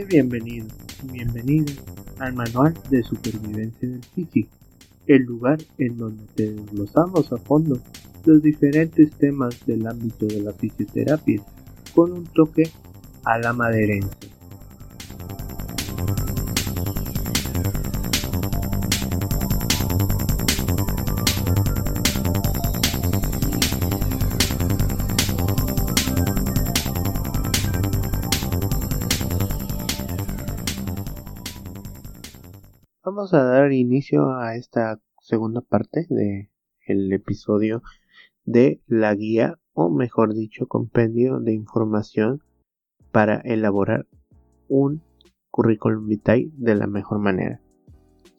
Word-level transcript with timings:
Sé 0.00 0.06
bienvenido 0.06 0.66
y 1.04 1.12
bienvenida 1.12 1.74
al 2.20 2.32
Manual 2.32 2.72
de 2.88 3.02
Supervivencia 3.02 3.86
del 3.86 4.02
Físico, 4.02 4.48
el 5.06 5.24
lugar 5.24 5.58
en 5.76 5.98
donde 5.98 6.24
te 6.34 6.54
desglosamos 6.54 7.30
a 7.30 7.36
fondo 7.36 7.78
los 8.24 8.42
diferentes 8.42 9.10
temas 9.18 9.66
del 9.66 9.86
ámbito 9.86 10.24
de 10.24 10.40
la 10.40 10.54
fisioterapia 10.54 11.42
con 11.94 12.12
un 12.12 12.24
toque 12.24 12.70
a 13.24 13.38
la 13.40 13.52
maderencia. 13.52 14.29
Vamos 33.12 33.34
a 33.34 33.42
dar 33.42 33.72
inicio 33.72 34.36
a 34.36 34.54
esta 34.54 35.00
segunda 35.20 35.62
parte 35.62 36.06
de 36.10 36.48
el 36.86 37.12
episodio 37.12 37.82
de 38.44 38.82
la 38.86 39.12
guía 39.16 39.58
o 39.72 39.90
mejor 39.90 40.32
dicho 40.32 40.68
compendio 40.68 41.40
de 41.40 41.52
información 41.52 42.40
para 43.10 43.40
elaborar 43.40 44.06
un 44.68 45.02
currículum 45.50 46.06
vitae 46.06 46.52
de 46.52 46.76
la 46.76 46.86
mejor 46.86 47.18
manera. 47.18 47.60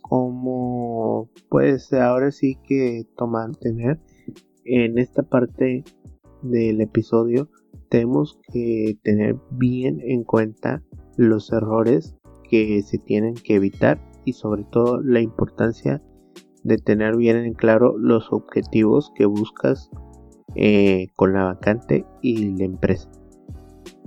Como 0.03 1.29
pues 1.49 1.91
ahora 1.91 2.31
sí 2.31 2.57
que 2.65 3.05
toman 3.17 3.51
tener 3.51 3.99
en 4.63 4.97
esta 4.99 5.23
parte 5.23 5.83
del 6.43 6.79
episodio 6.79 7.49
tenemos 7.89 8.39
que 8.53 8.97
tener 9.03 9.35
bien 9.51 9.99
en 9.99 10.23
cuenta 10.23 10.81
los 11.17 11.51
errores 11.51 12.15
que 12.49 12.81
se 12.83 12.99
tienen 12.99 13.33
que 13.33 13.55
evitar 13.55 13.99
y 14.25 14.33
sobre 14.33 14.63
todo 14.63 15.01
la 15.01 15.21
importancia 15.21 16.01
de 16.63 16.77
tener 16.77 17.17
bien 17.17 17.37
en 17.37 17.53
claro 17.53 17.97
los 17.97 18.31
objetivos 18.31 19.11
que 19.15 19.25
buscas 19.25 19.89
eh, 20.55 21.07
con 21.15 21.33
la 21.33 21.45
vacante 21.45 22.05
y 22.21 22.55
la 22.57 22.65
empresa. 22.65 23.09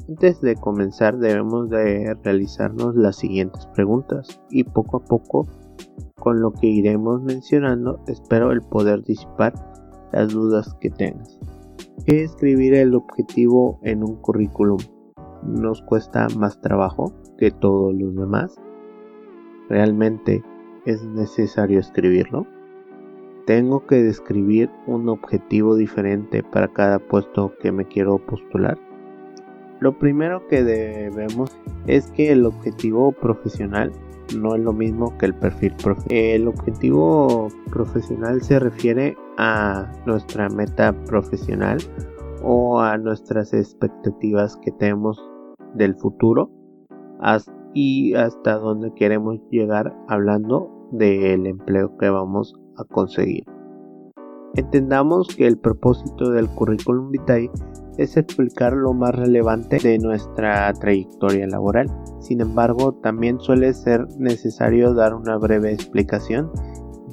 Antes 0.09 0.41
de 0.41 0.55
comenzar 0.55 1.19
debemos 1.19 1.71
de 1.71 2.15
realizarnos 2.23 2.95
las 2.95 3.17
siguientes 3.17 3.67
preguntas 3.69 4.41
y 4.51 4.65
poco 4.65 4.99
a 4.99 5.05
poco 5.05 5.49
con 6.21 6.41
lo 6.41 6.53
que 6.53 6.67
iremos 6.67 7.23
mencionando 7.23 8.01
espero 8.07 8.53
el 8.53 8.61
poder 8.61 9.03
disipar 9.03 9.55
las 10.13 10.33
dudas 10.33 10.75
que 10.81 10.91
tengas. 10.91 11.39
¿Qué 12.07 12.23
escribir 12.23 12.75
el 12.75 12.95
objetivo 12.95 13.81
en 13.83 14.05
un 14.05 14.17
currículum? 14.17 14.79
¿Nos 15.43 15.81
cuesta 15.83 16.27
más 16.37 16.61
trabajo 16.61 17.13
que 17.39 17.51
todos 17.51 17.95
los 17.95 18.15
demás? 18.15 18.57
¿Realmente 19.69 20.43
es 20.85 21.05
necesario 21.05 21.81
escribirlo? 21.81 22.47
¿Tengo 23.47 23.87
que 23.87 23.97
describir 23.97 24.71
un 24.87 25.09
objetivo 25.09 25.77
diferente 25.77 26.43
para 26.43 26.69
cada 26.69 26.99
puesto 26.99 27.53
que 27.61 27.73
me 27.73 27.87
quiero 27.87 28.19
postular? 28.19 28.79
Lo 29.81 29.99
primero 29.99 30.47
que 30.49 30.63
debemos 30.63 31.59
es 31.87 32.11
que 32.13 32.33
el 32.33 32.47
objetivo 32.47 33.13
profesional 33.13 33.93
no 34.39 34.55
es 34.55 34.63
lo 34.63 34.73
mismo 34.73 35.17
que 35.19 35.27
el 35.27 35.35
perfil 35.35 35.75
profesional. 35.83 36.25
El 36.25 36.49
objetivo 36.49 37.49
profesional 37.71 38.41
se 38.43 38.59
refiere 38.59 39.17
a 39.37 39.91
nuestra 40.07 40.49
meta 40.49 40.93
profesional 41.05 41.79
o 42.43 42.81
a 42.81 42.97
nuestras 42.97 43.53
expectativas 43.53 44.57
que 44.59 44.71
tenemos 44.73 45.23
del 45.75 45.95
futuro 45.97 46.51
y 47.75 48.15
hasta 48.15 48.55
dónde 48.59 48.93
queremos 48.95 49.39
llegar 49.51 49.95
hablando 50.09 50.71
del 50.93 51.47
empleo 51.47 51.97
que 51.99 52.09
vamos 52.09 52.55
a 52.77 52.85
conseguir. 52.85 53.45
Entendamos 54.55 55.29
que 55.37 55.49
el 55.49 55.59
propósito 55.59 56.31
del 56.31 56.49
currículum 56.49 57.11
vitae 57.11 57.51
es 57.99 58.17
explicar 58.17 58.73
lo 58.73 58.93
más 58.93 59.15
relevante 59.15 59.79
de 59.79 59.99
nuestra 59.99 60.73
trayectoria 60.75 61.47
laboral. 61.49 61.89
Sin 62.21 62.41
embargo, 62.41 62.95
también 63.03 63.41
suele 63.41 63.75
ser 63.75 64.07
necesario 64.19 64.95
dar 64.95 65.15
una 65.15 65.37
breve 65.39 65.73
explicación 65.73 66.51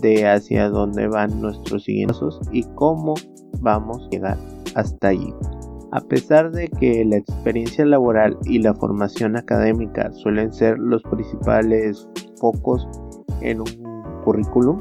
de 0.02 0.28
hacia 0.28 0.70
dónde 0.70 1.08
van 1.08 1.42
nuestros 1.42 1.84
siguientes 1.84 2.40
y 2.52 2.64
cómo 2.76 3.16
vamos 3.60 4.06
a 4.06 4.10
llegar 4.10 4.38
hasta 4.76 5.10
allí. 5.10 5.34
A 5.92 6.00
pesar 6.00 6.52
de 6.52 6.70
que 6.70 7.04
la 7.04 7.18
experiencia 7.18 7.86
laboral 7.86 8.38
y 8.46 8.60
la 8.60 8.74
formación 8.74 9.36
académica 9.36 10.12
suelen 10.14 10.54
ser 10.54 10.80
los 10.80 11.04
principales 11.04 12.08
focos 12.40 12.88
en 13.42 13.60
un 13.60 14.22
currículum, 14.24 14.80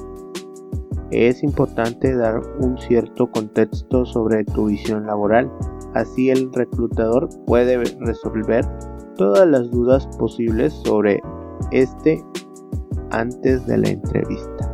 es 1.10 1.42
importante 1.42 2.14
dar 2.14 2.40
un 2.60 2.78
cierto 2.78 3.28
contexto 3.32 4.04
sobre 4.04 4.44
tu 4.44 4.66
visión 4.66 5.06
laboral. 5.06 5.50
Así 5.94 6.30
el 6.30 6.52
reclutador 6.52 7.28
puede 7.46 7.78
resolver 7.98 8.64
todas 9.16 9.48
las 9.48 9.68
dudas 9.70 10.06
posibles 10.18 10.72
sobre 10.84 11.20
este 11.72 12.24
antes 13.10 13.66
de 13.66 13.78
la 13.78 13.88
entrevista. 13.88 14.69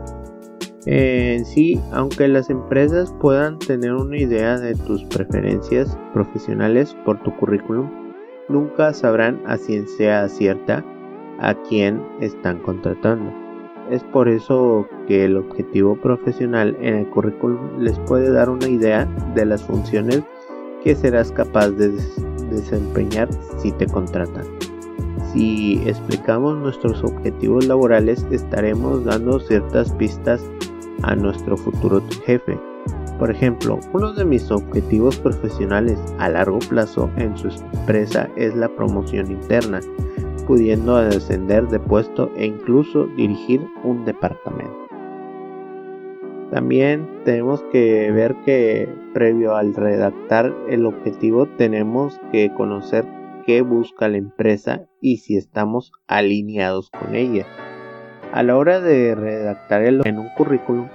En 0.87 1.45
sí, 1.45 1.81
aunque 1.91 2.29
las 2.29 2.49
empresas 2.49 3.13
puedan 3.21 3.59
tener 3.59 3.93
una 3.93 4.19
idea 4.19 4.57
de 4.57 4.77
tus 4.77 5.03
preferencias 5.05 5.99
profesionales 6.13 6.97
por 7.05 7.21
tu 7.25 7.35
currículum, 7.37 7.91
nunca 8.49 8.93
sabrán 8.93 9.43
a 9.47 9.57
ciencia 9.57 10.29
cierta 10.29 10.85
a 11.41 11.55
quién 11.69 12.01
están 12.21 12.61
contratando. 12.61 13.33
Es 13.91 14.05
por 14.05 14.29
eso 14.29 14.87
que 15.09 15.25
el 15.25 15.37
objetivo 15.37 15.97
profesional 15.97 16.77
en 16.81 16.95
el 16.95 17.11
currículum 17.11 17.81
les 17.81 17.99
puede 18.01 18.31
dar 18.31 18.49
una 18.49 18.69
idea 18.69 19.07
de 19.35 19.45
las 19.45 19.65
funciones 19.65 20.23
que 20.85 20.95
serás 20.95 21.33
capaz 21.33 21.71
de 21.71 21.91
desempeñar 22.49 23.29
si 23.59 23.73
te 23.73 23.87
contratan. 23.87 24.45
Si 25.33 25.83
explicamos 25.85 26.57
nuestros 26.59 27.03
objetivos 27.03 27.67
laborales 27.67 28.25
estaremos 28.31 29.05
dando 29.05 29.41
ciertas 29.41 29.93
pistas 29.93 30.45
a 31.06 31.15
nuestro 31.15 31.56
futuro 31.56 32.03
jefe. 32.25 32.59
Por 33.19 33.31
ejemplo, 33.31 33.81
uno 33.94 34.12
de 34.12 34.25
mis 34.25 34.50
objetivos 34.50 35.17
profesionales 35.17 35.99
a 36.19 36.28
largo 36.28 36.59
plazo 36.59 37.11
en 37.17 37.37
su 37.37 37.49
empresa 37.49 38.28
es 38.37 38.55
la 38.55 38.69
promoción 38.69 39.31
interna, 39.31 39.81
pudiendo 40.47 40.97
ascender 40.97 41.67
de 41.69 41.81
puesto 41.81 42.31
e 42.37 42.47
incluso 42.47 43.06
dirigir 43.17 43.62
un 43.84 44.05
departamento. 44.05 44.87
También 46.50 47.09
tenemos 47.25 47.62
que 47.73 48.12
ver 48.12 48.37
que 48.44 48.88
previo 49.15 49.56
al 49.56 49.75
redactar 49.75 50.55
el 50.69 50.87
objetivo 50.87 51.47
tenemos 51.47 52.21
que 52.31 52.53
conocer 52.55 53.05
qué 53.47 53.62
busca 53.62 54.09
la 54.09 54.19
empresa 54.19 54.87
y 55.00 55.19
si 55.19 55.37
estamos 55.37 55.93
alineados 56.06 56.91
con 56.91 57.15
ella. 57.15 57.47
A 58.33 58.43
la 58.43 58.56
hora 58.56 58.81
de 58.81 59.15
redactar 59.15 59.83
el, 59.83 60.03
en 60.05 60.19
un 60.19 60.28
currículum, 60.37 60.88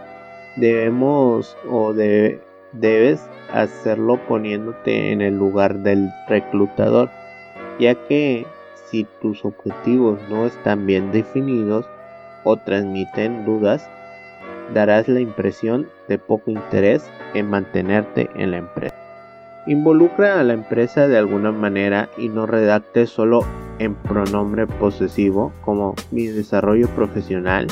debemos 0.55 1.57
o 1.69 1.93
debes 1.93 3.21
hacerlo 3.53 4.19
poniéndote 4.27 5.11
en 5.11 5.21
el 5.21 5.37
lugar 5.37 5.79
del 5.79 6.09
reclutador, 6.27 7.09
ya 7.79 7.95
que 8.07 8.45
si 8.89 9.07
tus 9.21 9.45
objetivos 9.45 10.19
no 10.29 10.45
están 10.45 10.85
bien 10.85 11.11
definidos 11.11 11.85
o 12.43 12.57
transmiten 12.57 13.45
dudas, 13.45 13.87
darás 14.73 15.07
la 15.07 15.19
impresión 15.19 15.87
de 16.07 16.17
poco 16.17 16.51
interés 16.51 17.09
en 17.33 17.49
mantenerte 17.49 18.29
en 18.35 18.51
la 18.51 18.57
empresa. 18.57 18.95
Involucra 19.67 20.39
a 20.39 20.43
la 20.43 20.53
empresa 20.53 21.07
de 21.07 21.17
alguna 21.17 21.51
manera 21.51 22.09
y 22.17 22.29
no 22.29 22.47
redacte 22.47 23.05
solo 23.05 23.41
en 23.79 23.95
pronombre 23.95 24.65
posesivo 24.65 25.53
como 25.63 25.95
mi 26.11 26.27
desarrollo 26.27 26.87
profesional, 26.89 27.67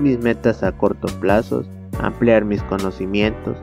mis 0.00 0.18
metas 0.18 0.62
a 0.62 0.72
corto 0.72 1.08
plazo, 1.20 1.64
ampliar 2.00 2.44
mis 2.44 2.62
conocimientos. 2.64 3.56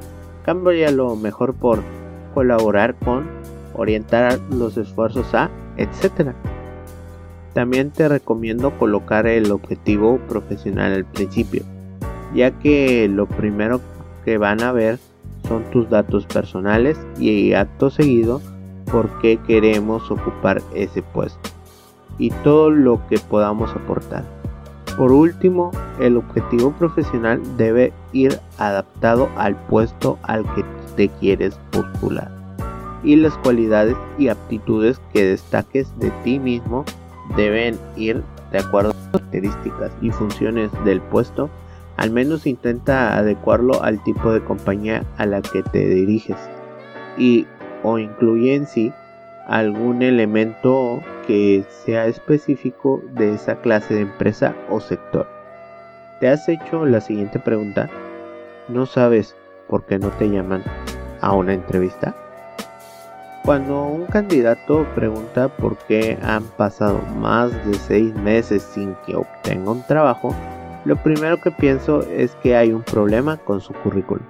Cambio 0.43 0.91
lo 0.91 1.15
mejor 1.15 1.53
por 1.53 1.79
colaborar 2.33 2.95
con, 2.95 3.25
orientar 3.73 4.39
los 4.51 4.77
esfuerzos 4.77 5.33
a, 5.33 5.49
etc. 5.77 6.33
También 7.53 7.91
te 7.91 8.07
recomiendo 8.09 8.77
colocar 8.77 9.27
el 9.27 9.51
objetivo 9.51 10.19
profesional 10.27 10.93
al 10.93 11.05
principio, 11.05 11.63
ya 12.33 12.51
que 12.51 13.07
lo 13.07 13.25
primero 13.27 13.81
que 14.23 14.37
van 14.37 14.61
a 14.61 14.71
ver 14.71 14.99
son 15.47 15.63
tus 15.71 15.89
datos 15.89 16.25
personales 16.25 16.97
y 17.17 17.53
acto 17.53 17.89
seguido 17.89 18.41
por 18.91 19.09
qué 19.19 19.39
queremos 19.47 20.11
ocupar 20.11 20.61
ese 20.73 21.01
puesto 21.01 21.49
y 22.17 22.29
todo 22.29 22.69
lo 22.69 23.05
que 23.07 23.17
podamos 23.17 23.71
aportar. 23.71 24.34
Por 24.97 25.11
último, 25.11 25.71
el 25.99 26.17
objetivo 26.17 26.71
profesional 26.71 27.41
debe 27.57 27.91
ir 28.13 28.39
adaptado 28.57 29.29
al 29.35 29.55
puesto 29.67 30.17
al 30.23 30.43
que 30.55 30.63
te 30.95 31.09
quieres 31.09 31.59
postular 31.71 32.35
y 33.05 33.15
las 33.15 33.37
cualidades 33.37 33.95
y 34.17 34.27
aptitudes 34.27 34.99
que 35.13 35.23
destaques 35.23 35.87
de 35.99 36.09
ti 36.23 36.39
mismo 36.39 36.83
deben 37.37 37.77
ir 37.95 38.23
de 38.51 38.59
acuerdo 38.59 38.91
a 38.91 38.93
las 38.93 39.07
características 39.11 39.91
y 40.01 40.09
funciones 40.09 40.71
del 40.83 41.01
puesto. 41.01 41.49
Al 41.97 42.11
menos 42.11 42.45
intenta 42.47 43.15
adecuarlo 43.15 43.81
al 43.83 44.03
tipo 44.03 44.33
de 44.33 44.43
compañía 44.43 45.05
a 45.17 45.25
la 45.25 45.41
que 45.41 45.61
te 45.63 45.87
diriges 45.87 46.37
y 47.17 47.45
o 47.83 47.99
incluye 47.99 48.55
en 48.55 48.65
sí 48.65 48.91
algún 49.47 50.01
elemento 50.01 50.99
que 51.27 51.65
sea 51.69 52.07
específico 52.07 53.01
de 53.13 53.33
esa 53.33 53.55
clase 53.61 53.93
de 53.93 54.01
empresa 54.01 54.55
o 54.69 54.79
sector. 54.79 55.27
¿Te 56.19 56.29
has 56.29 56.47
hecho 56.47 56.85
la 56.85 57.01
siguiente 57.01 57.39
pregunta? 57.39 57.89
¿No 58.67 58.85
sabes 58.85 59.35
por 59.67 59.85
qué 59.85 59.99
no 59.99 60.09
te 60.09 60.29
llaman 60.29 60.63
a 61.21 61.33
una 61.33 61.53
entrevista? 61.53 62.15
Cuando 63.43 63.83
un 63.83 64.05
candidato 64.05 64.87
pregunta 64.95 65.49
por 65.49 65.77
qué 65.77 66.17
han 66.23 66.43
pasado 66.43 66.99
más 67.19 67.51
de 67.67 67.75
seis 67.75 68.13
meses 68.15 68.63
sin 68.63 68.95
que 69.05 69.15
obtenga 69.15 69.71
un 69.71 69.83
trabajo, 69.83 70.33
lo 70.85 70.95
primero 70.95 71.39
que 71.41 71.51
pienso 71.51 72.01
es 72.03 72.33
que 72.41 72.55
hay 72.55 72.71
un 72.71 72.83
problema 72.83 73.37
con 73.37 73.61
su 73.61 73.73
currículum. 73.73 74.25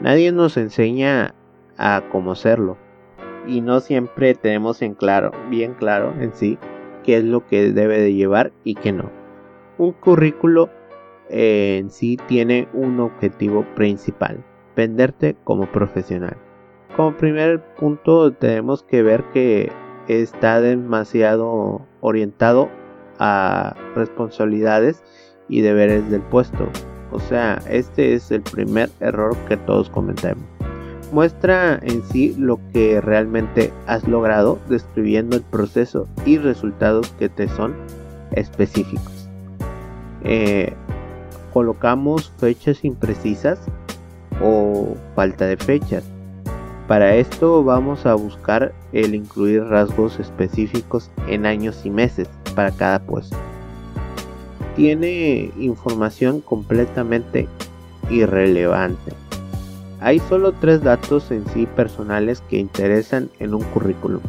Nadie 0.00 0.32
nos 0.32 0.56
enseña 0.56 1.34
a 1.76 2.02
cómo 2.10 2.32
hacerlo 2.32 2.76
y 3.48 3.62
no 3.62 3.80
siempre 3.80 4.34
tenemos 4.34 4.82
en 4.82 4.94
claro, 4.94 5.32
bien 5.50 5.74
claro 5.74 6.14
en 6.20 6.32
sí, 6.34 6.58
qué 7.02 7.16
es 7.16 7.24
lo 7.24 7.46
que 7.46 7.72
debe 7.72 7.98
de 7.98 8.14
llevar 8.14 8.52
y 8.62 8.74
qué 8.74 8.92
no. 8.92 9.10
Un 9.78 9.92
currículo 9.92 10.68
eh, 11.30 11.78
en 11.80 11.90
sí 11.90 12.18
tiene 12.28 12.68
un 12.74 13.00
objetivo 13.00 13.64
principal, 13.74 14.44
venderte 14.76 15.34
como 15.44 15.66
profesional. 15.72 16.36
Como 16.94 17.16
primer 17.16 17.62
punto 17.76 18.32
tenemos 18.32 18.82
que 18.82 19.02
ver 19.02 19.24
que 19.32 19.72
está 20.08 20.60
demasiado 20.60 21.86
orientado 22.00 22.68
a 23.18 23.74
responsabilidades 23.94 25.02
y 25.48 25.62
deberes 25.62 26.10
del 26.10 26.22
puesto. 26.22 26.68
O 27.10 27.20
sea, 27.20 27.58
este 27.70 28.12
es 28.12 28.30
el 28.30 28.42
primer 28.42 28.90
error 29.00 29.34
que 29.48 29.56
todos 29.56 29.88
cometemos 29.88 30.44
muestra 31.12 31.78
en 31.82 32.02
sí 32.04 32.34
lo 32.38 32.58
que 32.72 33.00
realmente 33.00 33.72
has 33.86 34.06
logrado 34.06 34.58
describiendo 34.68 35.36
el 35.36 35.42
proceso 35.42 36.06
y 36.26 36.38
resultados 36.38 37.10
que 37.18 37.28
te 37.28 37.48
son 37.48 37.74
específicos. 38.32 39.28
Eh, 40.24 40.72
colocamos 41.52 42.32
fechas 42.38 42.84
imprecisas 42.84 43.58
o 44.42 44.94
falta 45.14 45.46
de 45.46 45.56
fechas. 45.56 46.04
Para 46.86 47.16
esto 47.16 47.62
vamos 47.64 48.06
a 48.06 48.14
buscar 48.14 48.72
el 48.92 49.14
incluir 49.14 49.64
rasgos 49.64 50.18
específicos 50.18 51.10
en 51.26 51.44
años 51.44 51.84
y 51.84 51.90
meses 51.90 52.28
para 52.54 52.70
cada 52.70 52.98
puesto. 53.00 53.36
Tiene 54.74 55.50
información 55.58 56.40
completamente 56.40 57.48
irrelevante 58.10 59.12
hay 60.00 60.20
solo 60.20 60.52
tres 60.52 60.82
datos 60.82 61.30
en 61.30 61.46
sí 61.48 61.66
personales 61.66 62.42
que 62.48 62.58
interesan 62.58 63.30
en 63.40 63.54
un 63.54 63.62
currículum. 63.62 64.22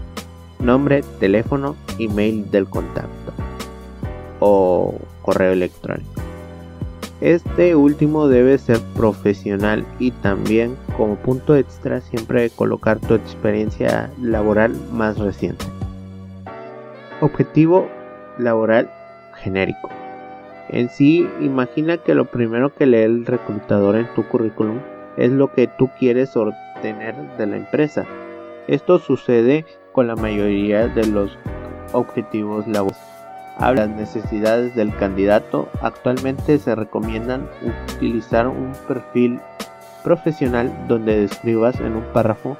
Nombre, 0.59 1.03
teléfono, 1.19 1.75
email 1.99 2.49
del 2.51 2.67
contacto 2.67 3.33
o 4.39 4.95
correo 5.21 5.53
electrónico. 5.53 6.21
Este 7.21 7.75
último 7.75 8.29
debe 8.29 8.57
ser 8.57 8.79
profesional 8.95 9.85
y 9.99 10.11
también 10.11 10.77
como 10.95 11.15
punto 11.15 11.55
extra 11.55 11.99
siempre 12.01 12.49
colocar 12.49 12.99
tu 12.99 13.13
experiencia 13.13 14.09
laboral 14.21 14.73
más 14.91 15.17
reciente. 15.17 15.65
Objetivo 17.19 17.89
laboral 18.37 18.89
genérico. 19.35 19.89
En 20.69 20.89
sí, 20.89 21.27
imagina 21.41 21.97
que 21.97 22.15
lo 22.15 22.25
primero 22.25 22.73
que 22.73 22.85
lee 22.85 22.99
el 22.99 23.25
reclutador 23.25 23.97
en 23.97 24.07
tu 24.13 24.25
currículum 24.27 24.79
es 25.17 25.31
lo 25.31 25.51
que 25.51 25.67
tú 25.67 25.89
quieres 25.99 26.35
obtener 26.35 27.15
de 27.37 27.47
la 27.47 27.57
empresa. 27.57 28.05
Esto 28.67 28.99
sucede 28.99 29.65
con 29.91 30.07
la 30.07 30.15
mayoría 30.15 30.87
de 30.87 31.05
los 31.07 31.37
objetivos 31.93 32.67
laborales. 32.67 33.09
Las 33.59 33.89
necesidades 33.89 34.73
del 34.75 34.95
candidato. 34.95 35.67
Actualmente 35.81 36.57
se 36.59 36.75
recomiendan 36.75 37.49
utilizar 37.97 38.47
un 38.47 38.71
perfil 38.87 39.39
profesional 40.03 40.71
donde 40.87 41.21
describas 41.21 41.79
en 41.81 41.97
un 41.97 42.03
párrafo 42.13 42.55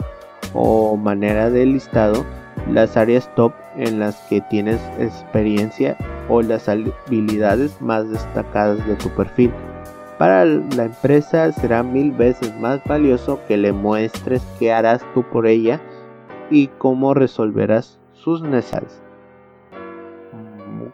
o 0.54 0.98
manera 0.98 1.50
de 1.50 1.66
listado 1.66 2.25
las 2.69 2.98
áreas 2.98 3.34
top 3.36 3.54
en 3.78 4.00
las 4.00 4.18
que 4.30 4.42
tienes 4.42 4.81
experiencia 5.00 5.98
o 6.28 6.42
las 6.42 6.68
habilidades 6.68 7.81
más 7.81 8.10
destacadas 8.10 8.86
de 8.86 8.96
tu 8.96 9.10
perfil. 9.10 9.51
Para 10.19 10.44
la 10.44 10.83
empresa 10.83 11.50
será 11.54 11.81
mil 11.81 12.12
veces 12.12 12.54
más 12.60 12.83
valioso 12.83 13.39
que 13.48 13.56
le 13.56 13.71
muestres 13.71 14.45
qué 14.60 14.74
harás 14.74 15.01
tú 15.13 15.24
por 15.24 15.48
ella 15.48 15.80
y 16.51 16.68
cómo 16.68 17.13
resolverás 17.13 18.01
sus 18.12 18.42
necesidades. 18.42 19.01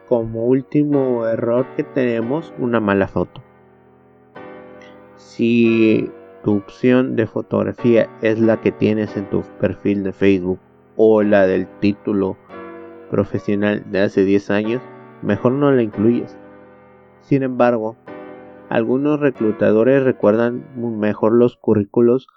Como 0.07 0.45
último 0.45 1.25
error 1.25 1.65
que 1.75 1.81
tenemos, 1.81 2.53
una 2.59 2.79
mala 2.79 3.07
foto. 3.07 3.41
Si 5.15 6.11
tu 6.43 6.57
opción 6.57 7.15
de 7.15 7.25
fotografía 7.25 8.07
es 8.21 8.39
la 8.39 8.61
que 8.61 8.71
tienes 8.71 9.17
en 9.17 9.27
tu 9.31 9.41
perfil 9.59 10.03
de 10.03 10.13
Facebook 10.13 10.59
o 10.97 11.23
la 11.23 11.47
del 11.47 11.65
título 11.79 12.37
profesional 13.09 13.83
de 13.89 14.01
hace 14.01 14.23
10 14.23 14.51
años, 14.51 14.83
mejor 15.23 15.53
no 15.53 15.71
la 15.71 15.81
incluyes. 15.81 16.37
Sin 17.21 17.41
embargo, 17.41 17.95
algunos 18.69 19.19
reclutadores 19.19 20.03
recuerdan 20.03 20.65
mejor 20.75 21.33
los 21.33 21.57
currículos 21.57 22.27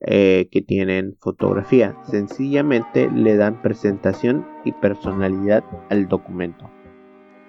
eh, 0.00 0.48
que 0.50 0.60
tienen 0.60 1.16
fotografía. 1.20 1.96
Sencillamente 2.04 3.10
le 3.10 3.36
dan 3.36 3.62
presentación 3.62 4.46
y 4.64 4.72
personalidad 4.72 5.64
al 5.88 6.08
documento. 6.08 6.70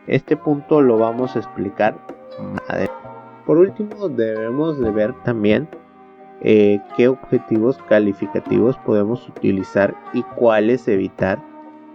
Este 0.08 0.38
punto 0.38 0.82
lo 0.82 0.98
vamos 0.98 1.36
a 1.36 1.40
explicar 1.40 2.00
más 2.40 2.90
Por 3.46 3.58
último, 3.58 4.08
debemos 4.08 4.80
de 4.80 4.92
ver 4.92 5.14
también 5.24 5.68
eh, 6.42 6.80
qué 6.96 7.08
objetivos 7.08 7.78
calificativos 7.90 8.78
podemos 8.80 9.28
utilizar 9.28 9.96
y 10.14 10.24
cuáles 10.24 10.88
evitar 10.88 11.44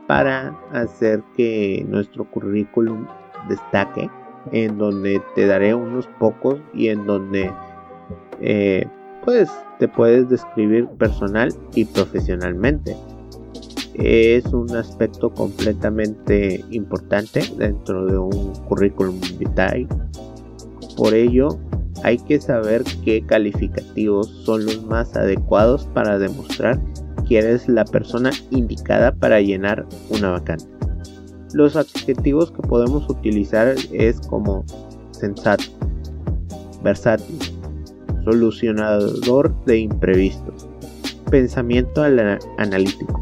para 0.07 0.59
hacer 0.73 1.23
que 1.37 1.87
nuestro 1.89 2.25
currículum 2.25 3.07
destaque 3.49 4.11
en 4.51 4.79
donde 4.79 5.23
te 5.35 5.47
daré 5.47 5.75
unos 5.75 6.07
pocos 6.19 6.59
y 6.75 6.89
en 6.89 7.07
donde 7.07 7.51
eh, 8.41 8.87
pues 9.25 9.51
te 9.79 9.89
puedes 9.89 10.29
describir 10.29 10.87
personal 10.99 11.53
y 11.75 11.85
profesionalmente. 11.85 12.97
Es 13.95 14.47
un 14.47 14.75
aspecto 14.75 15.31
completamente 15.31 16.65
importante 16.71 17.43
dentro 17.59 18.07
de 18.07 18.19
un 18.19 18.55
currículum 18.69 19.21
vitae. 19.39 19.87
Por 20.97 21.15
ello, 21.15 21.59
hay 22.03 22.19
que 22.19 22.41
saber 22.41 22.83
qué 23.05 23.25
calificativos 23.25 24.29
son 24.45 24.65
los 24.65 24.83
más 24.85 25.15
adecuados 25.15 25.87
para 25.95 26.19
demostrar 26.19 26.81
que 27.29 27.39
eres 27.39 27.69
la 27.69 27.85
persona 27.85 28.31
indicada 28.51 29.13
para 29.13 29.41
llenar 29.41 29.87
una 30.11 30.31
vacante. 30.31 30.72
Los 31.55 31.77
adjetivos 31.77 32.51
que 32.51 32.63
podemos 32.63 33.09
utilizar 33.11 33.75
es 33.93 34.19
como 34.23 34.65
sensato, 35.11 35.65
versátil, 36.83 37.39
solucionador 38.25 39.55
de 39.67 39.81
imprevistos, 39.81 40.67
pensamiento 41.31 42.03
analítico, 42.03 43.21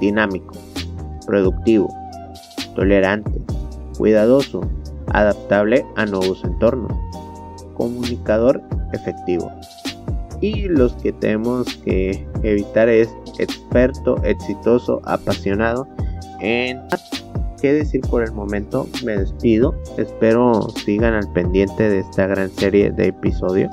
dinámico, 0.00 0.54
productivo, 1.26 1.94
tolerante, 2.74 3.42
cuidadoso, 3.98 4.62
adaptable 5.08 5.84
a 5.96 6.06
nuevos 6.06 6.42
entornos, 6.44 6.96
comunicador 7.74 8.62
efectivo. 8.94 9.52
Y 10.40 10.62
los 10.62 10.94
que 10.94 11.12
tenemos 11.12 11.76
que 11.84 12.26
evitar 12.42 12.88
es 12.88 13.10
experto, 13.38 14.16
exitoso, 14.24 15.02
apasionado 15.04 15.86
en 16.40 16.80
que 17.60 17.72
decir 17.72 18.00
por 18.02 18.22
el 18.22 18.32
momento, 18.32 18.86
me 19.04 19.16
despido. 19.16 19.74
Espero 19.98 20.68
sigan 20.84 21.14
al 21.14 21.30
pendiente 21.32 21.88
de 21.88 22.00
esta 22.00 22.26
gran 22.26 22.50
serie 22.50 22.90
de 22.90 23.08
episodios 23.08 23.70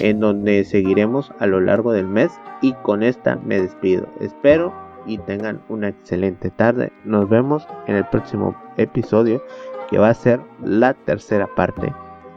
en 0.00 0.20
donde 0.20 0.64
seguiremos 0.64 1.32
a 1.38 1.46
lo 1.46 1.60
largo 1.60 1.92
del 1.92 2.06
mes 2.06 2.32
y 2.62 2.72
con 2.82 3.02
esta 3.02 3.36
me 3.36 3.60
despido. 3.60 4.06
Espero 4.20 4.72
y 5.06 5.18
tengan 5.18 5.62
una 5.68 5.88
excelente 5.88 6.50
tarde. 6.50 6.92
Nos 7.04 7.28
vemos 7.28 7.66
en 7.86 7.96
el 7.96 8.06
próximo 8.06 8.54
episodio 8.76 9.42
que 9.88 9.98
va 9.98 10.10
a 10.10 10.14
ser 10.14 10.40
la 10.62 10.94
tercera 10.94 11.46
parte 11.54 11.92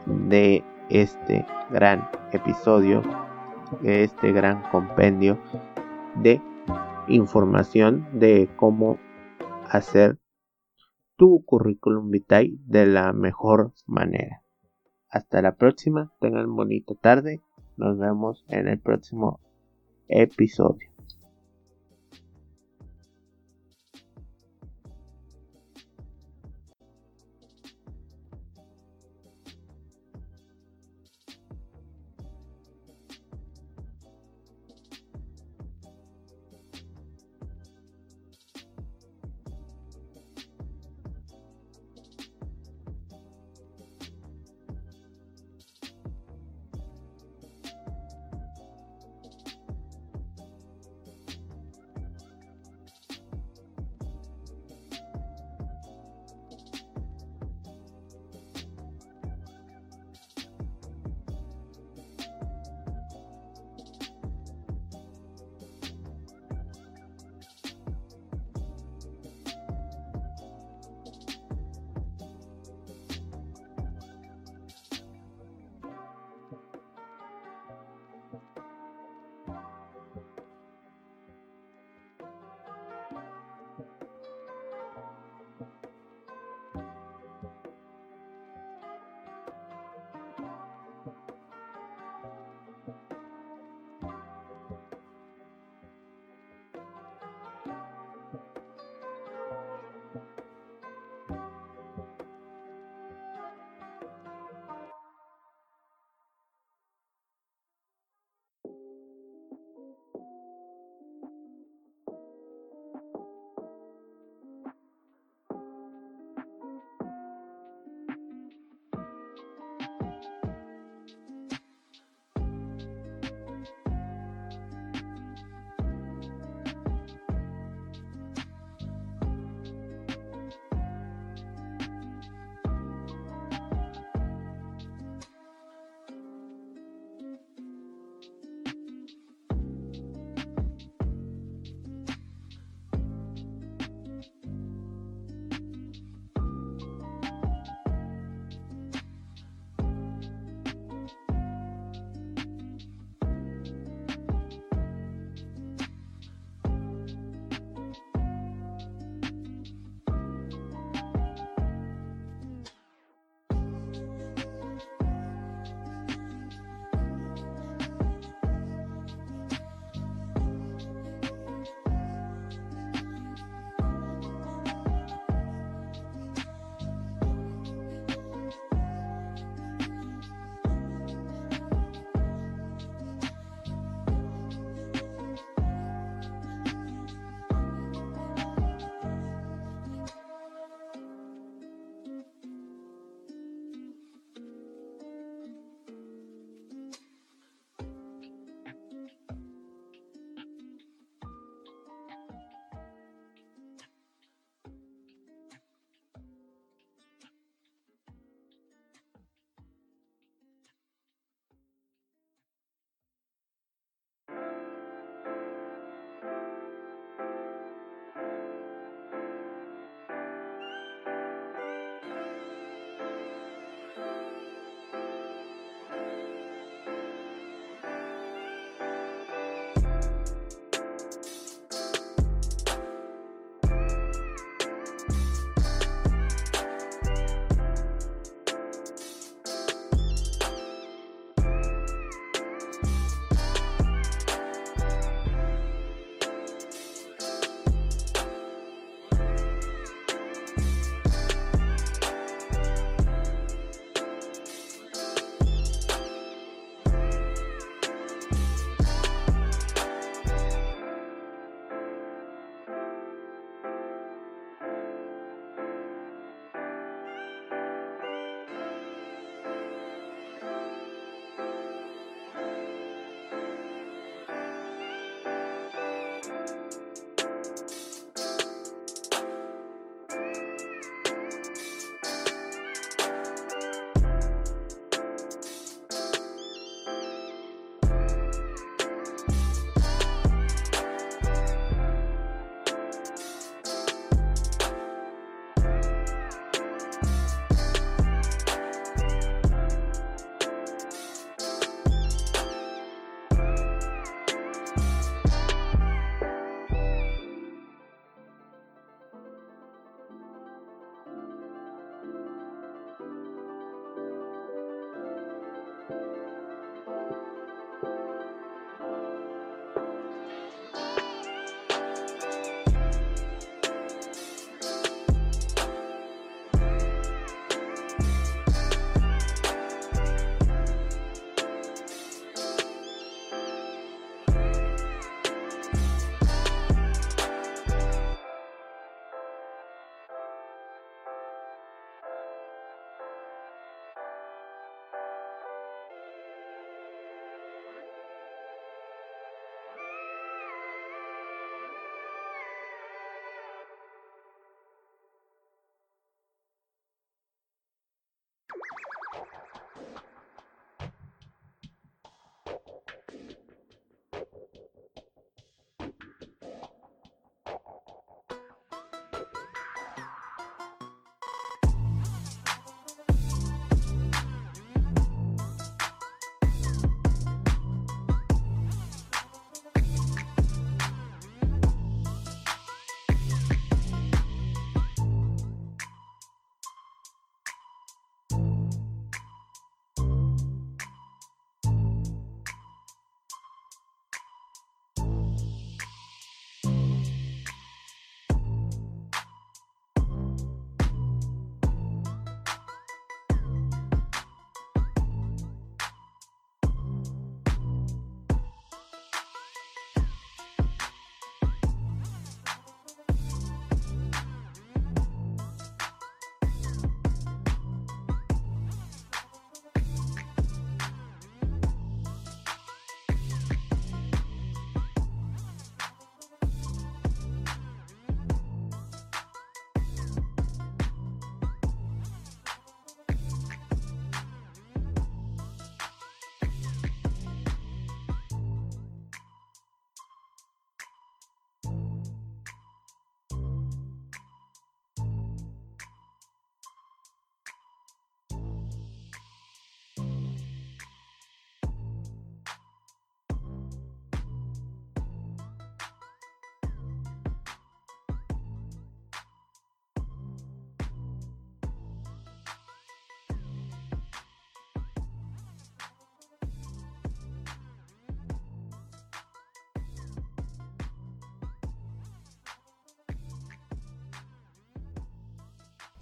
de 0.06 0.62
este 0.90 1.44
gran 1.70 2.08
episodio, 2.32 3.02
de 3.82 4.04
este 4.04 4.32
gran 4.32 4.62
compendio 4.70 5.38
de 6.16 6.40
información 7.08 8.06
de 8.12 8.48
cómo 8.56 8.98
hacer 9.70 10.18
tu 11.18 11.44
currículum 11.44 12.10
vitae 12.10 12.56
de 12.64 12.86
la 12.86 13.12
mejor 13.12 13.72
manera. 13.86 14.44
Hasta 15.10 15.42
la 15.42 15.56
próxima, 15.56 16.12
tengan 16.20 16.54
bonita 16.54 16.94
tarde, 16.94 17.40
nos 17.76 17.98
vemos 17.98 18.44
en 18.48 18.68
el 18.68 18.78
próximo 18.78 19.40
episodio. 20.08 20.87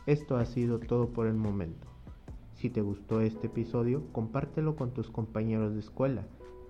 Esto 0.06 0.36
ha 0.36 0.44
sido 0.44 0.78
todo 0.78 1.08
por 1.08 1.26
el 1.26 1.34
momento. 1.34 1.88
Si 2.54 2.70
te 2.70 2.80
gustó 2.80 3.20
este 3.20 3.48
episodio, 3.48 4.04
compártelo 4.12 4.76
con 4.76 4.92
tus 4.92 5.10
compañeros 5.10 5.74
de 5.74 5.80
escuela, 5.80 6.22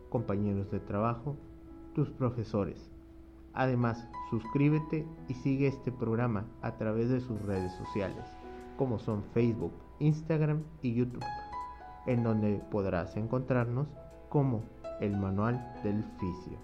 compañeros 0.08 0.70
de 0.70 0.80
trabajo, 0.80 1.36
tus 1.94 2.10
profesores. 2.10 2.90
Además, 3.52 4.08
suscríbete 4.30 5.06
y 5.28 5.34
sigue 5.34 5.66
este 5.66 5.92
programa 5.92 6.46
a 6.62 6.78
través 6.78 7.10
de 7.10 7.20
sus 7.20 7.40
redes 7.42 7.72
sociales, 7.74 8.24
como 8.78 8.98
son 8.98 9.22
Facebook, 9.34 9.72
Instagram 9.98 10.62
y 10.80 10.94
YouTube, 10.94 11.24
en 12.06 12.22
donde 12.22 12.62
podrás 12.70 13.18
encontrarnos 13.18 13.86
como 14.30 14.62
el 15.00 15.14
Manual 15.14 15.74
del 15.82 16.02
Fisio. 16.18 16.58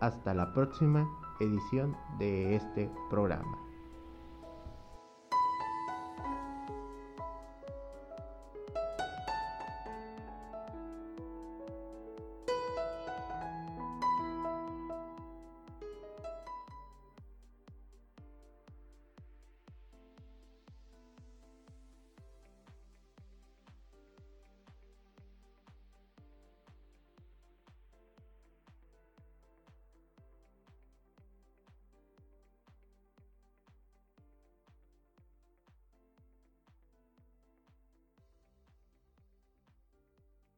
Hasta 0.00 0.34
la 0.34 0.52
próxima 0.52 1.08
edición 1.38 1.96
de 2.18 2.56
este 2.56 2.90
programa. 3.08 3.67